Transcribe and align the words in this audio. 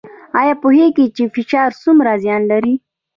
ایا 0.39 0.53
پوهیږئ 0.61 1.07
چې 1.15 1.23
فشار 1.35 1.69
څومره 1.83 2.11
زیان 2.23 2.41
لري؟ 2.51 2.73